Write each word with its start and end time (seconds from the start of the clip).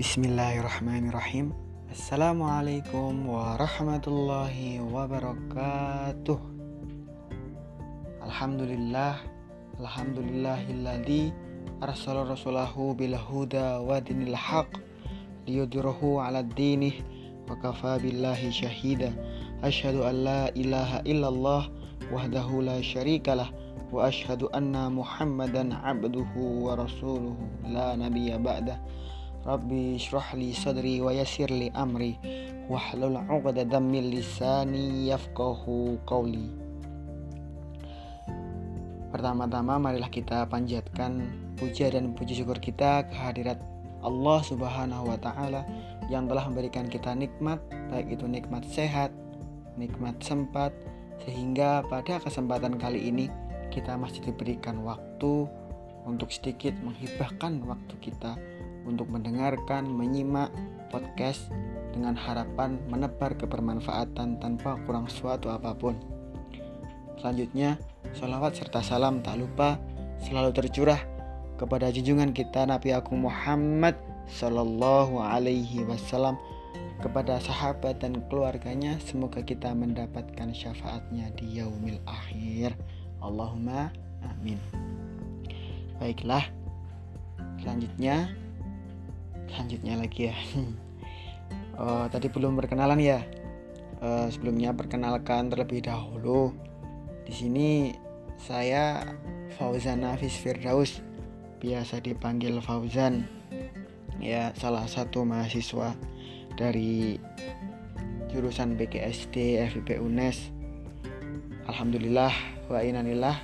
Bismillahirrahmanirrahim. 0.00 1.52
Assalamualaikum 1.92 3.20
warahmatullahi 3.20 4.80
wabarakatuh. 4.80 6.40
Alhamdulillah 8.24 9.20
Alhamdulillahilladzi 9.76 11.36
arsala 11.84 12.24
rasulahu 12.24 12.96
bil 12.96 13.12
huda 13.12 13.84
wa 13.84 14.00
dinil 14.00 14.32
haq 14.32 14.72
liyudhirahu 15.44 16.16
ala 16.16 16.48
dinih 16.48 17.04
wa 17.44 17.60
kafa 17.60 18.00
billahi 18.00 18.48
syahida 18.48 19.12
an 19.60 20.16
la 20.16 20.48
ilaha 20.56 21.04
illallah 21.04 21.68
wahdahu 22.08 22.64
la 22.64 22.80
syarikalah 22.80 23.52
wa 23.92 24.08
asyhadu 24.08 24.48
anna 24.56 24.88
muhammadan 24.88 25.76
abduhu 25.76 26.72
wa 26.72 26.80
rasuluhu. 26.80 27.36
La 27.68 28.00
nabiyya 28.00 28.40
ba'dah 28.40 28.80
Rabbi 29.40 29.96
shrah 29.96 30.36
li 30.36 30.52
sadri 30.52 31.00
wa 31.00 31.16
amri. 31.72 32.20
Wahlul 32.68 33.16
'uqdatam 33.24 33.88
min 33.88 34.12
lisani 34.12 35.08
yafqahu 35.08 35.96
qawli. 36.04 36.52
Pertama-tama 39.10 39.80
marilah 39.80 40.12
kita 40.12 40.44
panjatkan 40.44 41.32
puja 41.56 41.88
dan 41.88 42.12
puji 42.12 42.44
syukur 42.44 42.60
kita 42.60 43.08
kehadirat 43.08 43.58
Allah 44.04 44.38
Subhanahu 44.44 45.08
wa 45.08 45.16
taala 45.16 45.64
yang 46.12 46.28
telah 46.28 46.44
memberikan 46.46 46.86
kita 46.86 47.16
nikmat 47.16 47.58
baik 47.88 48.12
itu 48.12 48.28
nikmat 48.28 48.62
sehat, 48.68 49.08
nikmat 49.80 50.20
sempat 50.20 50.70
sehingga 51.24 51.80
pada 51.88 52.20
kesempatan 52.20 52.76
kali 52.76 53.08
ini 53.08 53.32
kita 53.72 53.96
masih 53.96 54.20
diberikan 54.20 54.84
waktu 54.84 55.48
untuk 56.04 56.28
sedikit 56.28 56.76
menghibahkan 56.80 57.60
waktu 57.64 57.94
kita 58.04 58.36
untuk 58.84 59.08
mendengarkan, 59.12 59.88
menyimak 59.88 60.48
podcast 60.90 61.48
dengan 61.90 62.14
harapan 62.14 62.78
menebar 62.86 63.34
kebermanfaatan 63.34 64.38
tanpa 64.38 64.78
kurang 64.86 65.10
suatu 65.10 65.50
apa 65.50 65.74
pun. 65.74 65.98
Selanjutnya, 67.20 67.76
sholawat 68.16 68.56
serta 68.56 68.80
salam 68.80 69.20
tak 69.20 69.42
lupa 69.42 69.76
selalu 70.24 70.56
tercurah 70.56 70.98
kepada 71.60 71.92
junjungan 71.92 72.32
kita 72.32 72.64
Nabi 72.64 72.96
Agung 72.96 73.20
Muhammad 73.20 73.92
Sallallahu 74.30 75.20
Alaihi 75.20 75.84
Wasallam 75.84 76.40
kepada 77.04 77.36
sahabat 77.42 78.00
dan 78.00 78.24
keluarganya. 78.32 78.96
Semoga 79.04 79.44
kita 79.44 79.72
mendapatkan 79.76 80.52
syafaatnya 80.56 81.28
di 81.36 81.60
yaumil 81.60 82.00
akhir. 82.08 82.72
Allahumma 83.20 83.92
amin. 84.24 84.56
Baiklah 86.00 86.48
selanjutnya 87.60 88.32
selanjutnya 89.50 89.94
lagi 89.98 90.30
ya. 90.30 90.36
Oh, 91.80 92.04
tadi 92.12 92.28
belum 92.28 92.60
berkenalan 92.60 93.00
ya? 93.00 93.24
Uh, 94.04 94.28
sebelumnya 94.28 94.76
perkenalkan 94.76 95.48
terlebih 95.48 95.80
dahulu. 95.80 96.52
Di 97.24 97.32
sini 97.32 97.96
saya 98.36 99.00
Fauzan 99.56 100.04
Hafiz 100.04 100.36
Firdaus 100.36 101.00
biasa 101.56 102.04
dipanggil 102.04 102.60
Fauzan. 102.60 103.24
Ya 104.20 104.52
salah 104.60 104.84
satu 104.84 105.24
mahasiswa 105.24 105.96
dari 106.60 107.16
jurusan 108.28 108.76
BKSD 108.76 109.64
FIP 109.72 109.96
UNES. 110.04 110.52
Alhamdulillah 111.64 112.32
wa 112.68 112.84
inanillah 112.84 113.40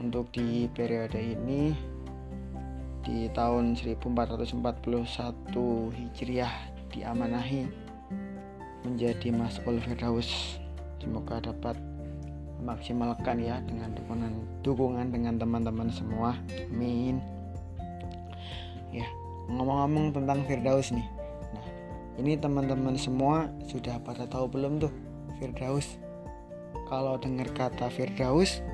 untuk 0.00 0.32
di 0.32 0.72
periode 0.72 1.20
ini 1.20 1.76
di 3.04 3.30
tahun 3.30 3.78
1441 3.78 5.52
Hijriah 5.94 6.54
diamanahi 6.90 7.68
menjadi 8.86 9.28
Mas'ul 9.34 9.78
Firdaus. 9.82 10.58
Semoga 10.98 11.38
dapat 11.38 11.78
memaksimalkan 12.58 13.38
ya 13.38 13.62
dengan 13.62 13.94
dukungan 13.94 14.32
dukungan 14.66 15.06
dengan 15.14 15.38
teman-teman 15.38 15.88
semua. 15.94 16.34
Amin. 16.66 17.22
Ya, 18.90 19.06
ngomong-ngomong 19.46 20.16
tentang 20.16 20.42
Firdaus 20.48 20.90
nih. 20.90 21.06
Nah, 21.54 21.66
ini 22.18 22.34
teman-teman 22.34 22.98
semua 22.98 23.46
sudah 23.68 24.00
pada 24.02 24.26
tahu 24.26 24.50
belum 24.50 24.82
tuh 24.82 24.92
Firdaus? 25.38 26.00
Kalau 26.88 27.20
dengar 27.20 27.52
kata 27.54 27.92
Firdaus, 27.92 28.64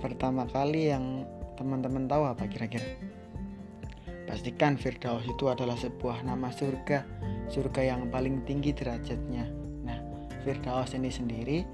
pertama 0.00 0.48
kali 0.48 0.90
yang 0.90 1.28
teman-teman 1.54 2.08
tahu 2.08 2.24
apa 2.26 2.48
kira-kira? 2.48 3.17
Pastikan 4.28 4.76
Firdaus 4.76 5.24
itu 5.24 5.48
adalah 5.48 5.72
sebuah 5.80 6.20
nama 6.20 6.52
surga, 6.52 7.00
surga 7.48 7.80
yang 7.80 8.12
paling 8.12 8.44
tinggi 8.44 8.76
derajatnya. 8.76 9.48
Nah, 9.88 9.98
Firdaus 10.44 10.92
ini 10.92 11.08
sendiri 11.08 11.64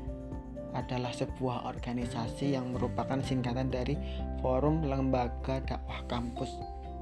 adalah 0.71 1.11
sebuah 1.11 1.67
organisasi 1.67 2.55
yang 2.55 2.71
merupakan 2.71 3.19
singkatan 3.19 3.75
dari 3.75 3.99
Forum 4.39 4.87
Lembaga 4.87 5.59
Dakwah 5.67 6.07
Kampus 6.07 6.51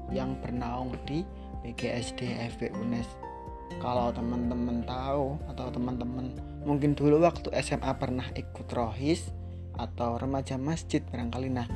yang 0.09 0.41
bernaung 0.41 0.97
di 1.05 1.21
BGSD 1.61 2.33
FB 2.57 2.73
UNES. 2.73 3.09
Kalau 3.77 4.09
teman-teman 4.09 4.81
tahu 4.89 5.37
atau 5.53 5.69
teman-teman 5.69 6.33
mungkin 6.65 6.97
dulu 6.97 7.21
waktu 7.21 7.53
SMA 7.61 7.93
pernah 8.01 8.25
ikut 8.33 8.67
rohis 8.73 9.29
atau 9.77 10.17
remaja 10.21 10.55
masjid 10.55 11.01
barangkali 11.01 11.49
nah 11.49 11.67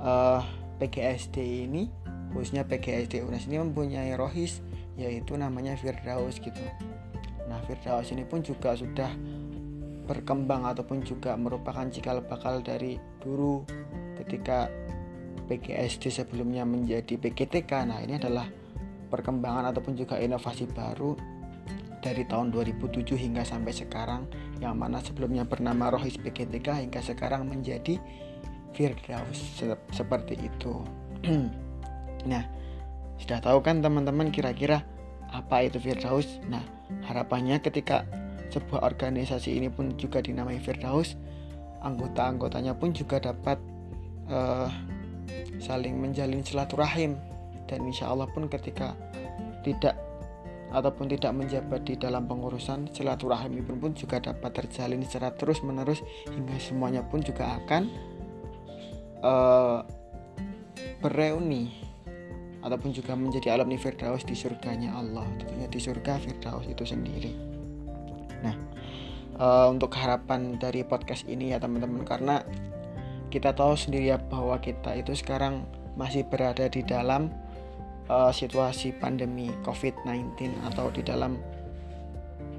eh, 0.00 0.40
PGSD 0.80 1.68
ini 1.68 2.03
khususnya 2.34 2.66
PGSD 2.66 3.22
UNES 3.22 3.46
ini 3.46 3.62
mempunyai 3.62 4.12
rohis 4.18 4.60
yaitu 4.98 5.38
namanya 5.38 5.78
Firdaus 5.78 6.42
gitu. 6.42 6.60
Nah 7.46 7.62
Firdaus 7.64 8.10
ini 8.10 8.26
pun 8.26 8.42
juga 8.42 8.74
sudah 8.74 9.08
berkembang 10.04 10.68
ataupun 10.68 11.00
juga 11.00 11.32
merupakan 11.38 11.88
cikal 11.88 12.20
bakal 12.20 12.60
dari 12.60 13.00
dulu 13.24 13.64
ketika 14.20 14.68
PGSD 15.48 16.12
sebelumnya 16.12 16.64
menjadi 16.64 17.16
PGTK 17.16 17.72
nah 17.88 18.00
ini 18.00 18.16
adalah 18.20 18.48
perkembangan 19.08 19.72
ataupun 19.72 19.96
juga 19.96 20.20
inovasi 20.20 20.68
baru 20.68 21.16
dari 22.04 22.28
tahun 22.28 22.52
2007 22.52 23.16
hingga 23.16 23.48
sampai 23.48 23.72
sekarang 23.72 24.28
yang 24.60 24.76
mana 24.76 25.00
sebelumnya 25.00 25.48
bernama 25.48 25.88
Rohis 25.88 26.20
PGTK 26.20 26.84
hingga 26.84 27.00
sekarang 27.00 27.48
menjadi 27.48 27.96
Firdaus 28.76 29.40
seperti 29.88 30.36
itu 30.36 30.84
Nah, 32.24 32.44
sudah 33.20 33.38
tahu 33.40 33.60
kan 33.60 33.80
teman-teman 33.80 34.32
kira-kira 34.32 34.82
apa 35.30 35.64
itu 35.66 35.80
Firdaus? 35.80 36.40
Nah, 36.48 36.62
harapannya 37.04 37.60
ketika 37.60 38.04
sebuah 38.52 38.86
organisasi 38.86 39.56
ini 39.56 39.68
pun 39.72 39.96
juga 39.98 40.22
dinamai 40.22 40.60
Firdaus, 40.62 41.18
anggota-anggotanya 41.84 42.72
pun 42.78 42.96
juga 42.96 43.20
dapat 43.20 43.60
uh, 44.30 44.68
saling 45.60 46.00
menjalin 46.00 46.40
silaturahim 46.42 47.16
dan 47.68 47.84
insya 47.84 48.10
Allah 48.10 48.28
pun 48.32 48.48
ketika 48.48 48.96
tidak 49.64 49.96
ataupun 50.74 51.06
tidak 51.06 51.30
menjabat 51.38 51.86
di 51.86 51.94
dalam 51.94 52.26
pengurusan 52.26 52.90
silaturahim 52.90 53.62
pun 53.62 53.78
pun 53.78 53.92
juga 53.94 54.18
dapat 54.18 54.50
terjalin 54.64 55.06
secara 55.06 55.30
terus 55.30 55.62
menerus 55.62 56.02
hingga 56.26 56.58
semuanya 56.58 57.06
pun 57.06 57.22
juga 57.22 57.62
akan 57.62 57.82
uh, 59.22 59.80
bereuni 60.98 61.83
ataupun 62.64 62.96
juga 62.96 63.12
menjadi 63.12 63.52
alumni 63.52 63.76
Firdaus 63.76 64.24
di 64.24 64.32
surganya 64.32 64.96
Allah. 64.96 65.28
Tentunya 65.36 65.68
di 65.68 65.76
surga 65.76 66.16
Firdaus 66.16 66.64
itu 66.64 66.82
sendiri. 66.88 67.30
Nah 68.40 68.56
uh, 69.36 69.68
untuk 69.68 69.92
harapan 69.94 70.56
dari 70.56 70.80
podcast 70.82 71.28
ini 71.28 71.52
ya 71.52 71.60
teman-teman. 71.60 72.08
Karena 72.08 72.40
kita 73.28 73.52
tahu 73.52 73.76
sendiri 73.76 74.16
ya 74.16 74.18
bahwa 74.18 74.56
kita 74.64 74.96
itu 74.96 75.12
sekarang 75.12 75.68
masih 76.00 76.24
berada 76.24 76.64
di 76.66 76.80
dalam 76.80 77.28
uh, 78.08 78.32
situasi 78.32 78.96
pandemi 78.96 79.52
COVID-19 79.62 80.56
atau 80.72 80.88
di 80.88 81.04
dalam 81.04 81.36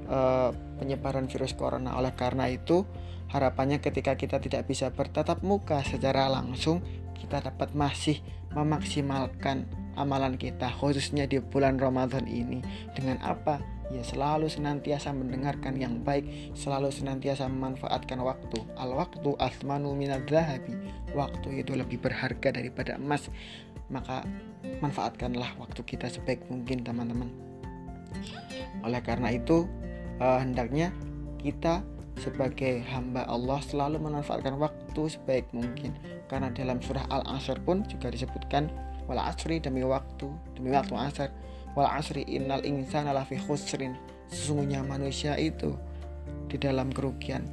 uh, 0.06 0.54
penyebaran 0.78 1.26
virus 1.26 1.58
corona. 1.58 1.98
Oleh 1.98 2.14
karena 2.14 2.46
itu 2.46 2.86
harapannya 3.34 3.82
ketika 3.82 4.14
kita 4.14 4.38
tidak 4.38 4.70
bisa 4.70 4.94
bertatap 4.94 5.42
muka 5.42 5.82
secara 5.82 6.30
langsung 6.30 6.78
kita 7.18 7.42
dapat 7.42 7.74
masih 7.74 8.22
memaksimalkan 8.54 9.66
amalan 9.96 10.36
kita 10.36 10.68
khususnya 10.76 11.24
di 11.24 11.40
bulan 11.40 11.80
Ramadan 11.80 12.28
ini 12.28 12.60
dengan 12.94 13.18
apa? 13.24 13.58
Ya 13.86 14.02
selalu 14.02 14.50
senantiasa 14.50 15.14
mendengarkan 15.14 15.78
yang 15.78 16.02
baik, 16.02 16.26
selalu 16.58 16.90
senantiasa 16.90 17.46
memanfaatkan 17.46 18.18
waktu. 18.18 18.58
Al 18.74 18.92
waktu 18.98 19.30
asmanu 19.38 19.94
minadzahabi. 19.94 20.74
Waktu 21.14 21.62
itu 21.62 21.72
lebih 21.78 22.02
berharga 22.02 22.50
daripada 22.50 22.98
emas. 22.98 23.30
Maka 23.86 24.26
manfaatkanlah 24.82 25.54
waktu 25.62 25.86
kita 25.86 26.10
sebaik 26.10 26.42
mungkin, 26.50 26.82
teman-teman. 26.82 27.30
Oleh 28.82 28.98
karena 29.06 29.30
itu, 29.30 29.70
uh, 30.18 30.42
hendaknya 30.42 30.90
kita 31.38 31.86
sebagai 32.18 32.80
hamba 32.90 33.28
Allah 33.28 33.60
selalu 33.60 34.00
memanfaatkan 34.00 34.56
waktu 34.56 35.02
sebaik 35.04 35.44
mungkin 35.52 35.92
karena 36.32 36.48
dalam 36.48 36.80
surah 36.80 37.04
Al-Asr 37.12 37.60
pun 37.62 37.84
juga 37.86 38.08
disebutkan 38.08 38.72
wala 39.06 39.30
asri 39.30 39.62
demi 39.62 39.82
waktu 39.86 40.28
demi 40.54 40.70
waktu 40.74 40.94
asar. 40.94 41.30
Wal 41.76 41.88
asri 41.90 42.24
innal 42.26 42.64
insana 42.64 43.12
lafi 43.12 43.36
khusrin. 43.38 43.94
Sesungguhnya 44.26 44.82
manusia 44.82 45.38
itu 45.38 45.76
di 46.50 46.56
dalam 46.58 46.90
kerugian. 46.90 47.46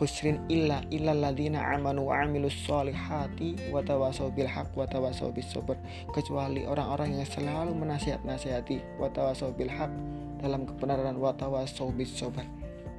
Khusrin 0.00 0.40
illa 0.48 0.80
illa 0.88 1.12
ladina 1.12 1.60
amanu 1.76 2.08
wa 2.08 2.24
amilus 2.24 2.56
solihati 2.64 3.68
wa 3.68 3.84
tawasau 3.84 4.32
bil 4.32 4.48
haq 4.48 4.72
wa 4.72 4.88
tawasau 4.88 5.28
bis 5.28 5.44
sabr 5.52 5.76
kecuali 6.16 6.64
orang-orang 6.64 7.20
yang 7.20 7.28
selalu 7.28 7.76
menasihat-nasihati 7.76 8.80
wa 8.96 9.12
tawasau 9.12 9.52
bil 9.52 9.68
haq 9.68 9.92
dalam 10.40 10.64
kebenaran 10.64 11.20
wa 11.20 11.36
tawasau 11.36 11.92
bis 11.92 12.16
sabr 12.16 12.48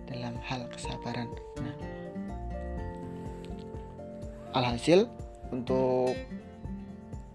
dalam 0.06 0.38
hal 0.46 0.62
kesabaran. 0.70 1.26
Nah. 1.58 1.76
Alhasil 4.54 5.10
untuk 5.50 6.14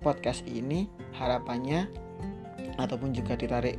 podcast 0.07 0.47
ini 0.47 0.87
harapannya 1.19 1.91
ataupun 2.79 3.11
juga 3.11 3.35
ditarik 3.35 3.75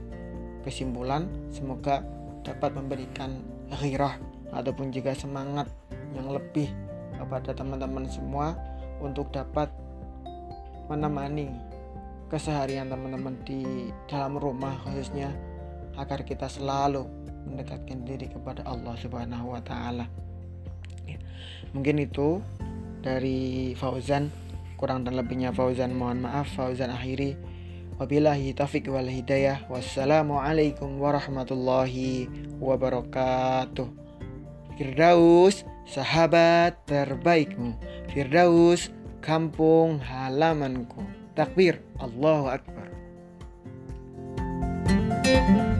kesimpulan 0.67 1.23
semoga 1.47 2.03
dapat 2.43 2.75
memberikan 2.75 3.39
ghirah 3.79 4.19
ataupun 4.51 4.91
juga 4.91 5.15
semangat 5.15 5.71
yang 6.11 6.27
lebih 6.27 6.67
kepada 7.15 7.55
teman-teman 7.55 8.11
semua 8.11 8.59
untuk 8.99 9.31
dapat 9.31 9.71
menemani 10.91 11.47
keseharian 12.27 12.91
teman-teman 12.91 13.39
di 13.47 13.87
dalam 14.11 14.35
rumah 14.35 14.75
khususnya 14.83 15.31
agar 15.95 16.27
kita 16.27 16.51
selalu 16.51 17.07
mendekatkan 17.47 18.03
diri 18.03 18.27
kepada 18.27 18.67
Allah 18.67 18.99
Subhanahu 18.99 19.55
wa 19.55 19.63
taala. 19.63 20.03
Mungkin 21.71 22.03
itu 22.03 22.43
dari 22.99 23.71
Fauzan 23.79 24.46
kurang 24.77 25.03
dan 25.03 25.17
lebihnya 25.17 25.51
Fauzan 25.51 25.97
mohon 25.97 26.21
maaf 26.21 26.53
Fauzan 26.53 26.93
akhiri 26.93 27.35
wabillahi 27.97 28.53
taufik 28.53 28.87
wal 28.87 29.09
hidayah 29.09 29.65
wassalamualaikum 29.67 31.01
warahmatullahi 31.01 32.29
wabarakatuh 32.61 34.07
Firdaus, 34.77 35.65
sahabat 35.89 36.85
terbaikmu. 36.85 37.73
Firdaus, 38.13 38.93
kampung 39.25 39.97
halamanku. 39.97 41.01
Takbir, 41.33 41.81
Allahu 41.97 42.45
Akbar. 42.53 42.85
thank 45.27 45.49
you 45.49 45.76